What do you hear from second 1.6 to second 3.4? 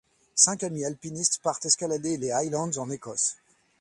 escalader les Highlands en Écosse.